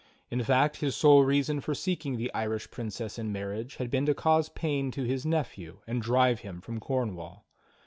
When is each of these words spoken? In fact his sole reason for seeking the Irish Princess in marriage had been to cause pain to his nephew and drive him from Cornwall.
In 0.31 0.41
fact 0.41 0.77
his 0.77 0.95
sole 0.95 1.23
reason 1.23 1.61
for 1.61 1.75
seeking 1.75 2.17
the 2.17 2.33
Irish 2.33 2.71
Princess 2.71 3.19
in 3.19 3.31
marriage 3.31 3.75
had 3.75 3.91
been 3.91 4.07
to 4.07 4.15
cause 4.15 4.49
pain 4.49 4.89
to 4.89 5.03
his 5.03 5.27
nephew 5.27 5.81
and 5.85 6.01
drive 6.01 6.39
him 6.39 6.59
from 6.59 6.79
Cornwall. 6.79 7.45